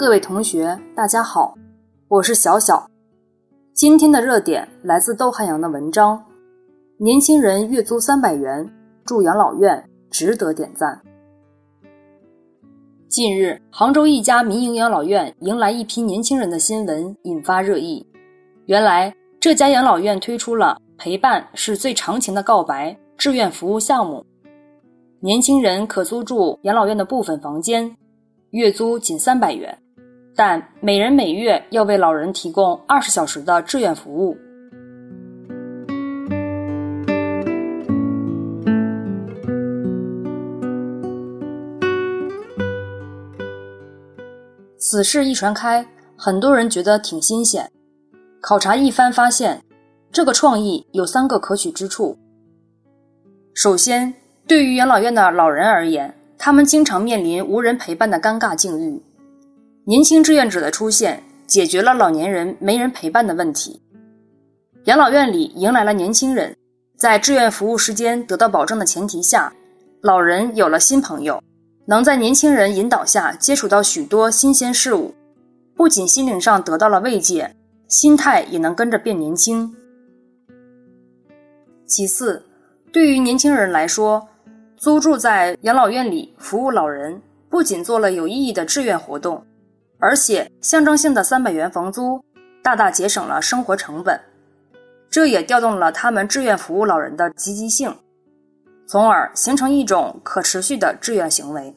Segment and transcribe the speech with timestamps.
[0.00, 1.54] 各位同学，大家好，
[2.08, 2.88] 我是小小。
[3.74, 6.24] 今天的热点来自窦汉阳的文章：
[6.96, 8.66] 年轻人月租三百元
[9.04, 11.02] 住养老院，值得点赞。
[13.10, 18.06] 近日，杭州一家民营养老院迎来一批年轻人的新闻引发热议。
[18.64, 24.24] 原来，这家养老院推出了“陪伴是最长情的告白”志愿服务项目，
[25.20, 27.94] 年轻人可租住养老院的部分房间，
[28.52, 29.78] 月租仅三百元。
[30.42, 34.34] 但每人每月要为老人提供二十小时的志愿服务。
[44.78, 45.86] 此事一传开，
[46.16, 47.70] 很多人觉得挺新鲜。
[48.40, 49.62] 考察一番发现，
[50.10, 52.16] 这个创意有三个可取之处。
[53.52, 54.14] 首先，
[54.46, 59.02] 对于养老院的老人而言，他们经常面临无人陪伴的尴尬境遇。
[59.90, 63.82] 年轻志愿者的出现，解决了老年人没人陪伴的问题。
[64.84, 66.56] 养老院里迎来了年轻人，
[66.96, 69.52] 在志愿服务时间得到保证的前提下，
[70.00, 71.42] 老人有了新朋友，
[71.86, 75.12] 能在年轻人引导下接触到许多新鲜事物，
[75.74, 77.56] 不仅心灵上得到了慰藉，
[77.88, 79.74] 心态也能跟着变年轻。
[81.84, 82.44] 其次，
[82.92, 84.28] 对于年轻人来说，
[84.76, 89.44] 租住在养老院里服务老人，不仅做了有意义的志愿活动。
[90.00, 92.24] 而且象征性的三百元房租，
[92.62, 94.18] 大大节省了生活成本，
[95.10, 97.94] 这也调动了他们志愿服务老人的积极性，
[98.86, 101.76] 从而形成一种可持续的志愿行为。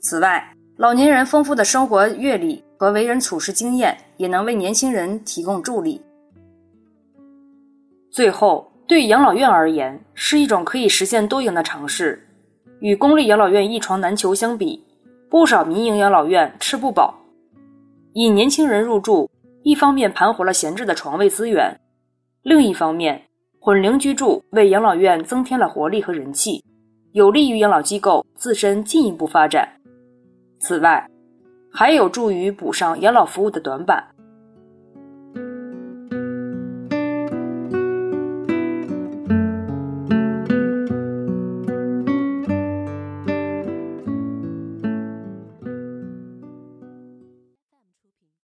[0.00, 0.42] 此外，
[0.78, 6.02] 老年人丰富的生活阅历和为人处事经验，也能为年轻人提供助力。
[8.10, 12.26] 最后，对养老院而言，是一种可以实现多赢的尝试。
[12.80, 14.82] 与公立养老院一床难求相比，
[15.28, 17.20] 不少民营养老院吃不饱。
[18.14, 19.28] 引年轻人入住，
[19.64, 21.80] 一方面盘活了闲置的床位资源，
[22.44, 23.20] 另一方面
[23.58, 26.62] 混龄居住为养老院增添了活力和人气，
[27.10, 29.68] 有利于养老机构自身进一步发展。
[30.60, 31.04] 此外，
[31.72, 34.13] 还有助于补上养老服务的短板。